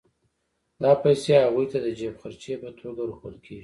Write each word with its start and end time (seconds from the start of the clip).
دا 0.81 0.91
پیسې 1.03 1.31
هغوی 1.43 1.65
ته 1.71 1.77
د 1.85 1.87
جېب 1.97 2.13
خرچۍ 2.21 2.53
په 2.61 2.69
توګه 2.79 2.99
ورکول 3.03 3.35
کېږي 3.43 3.59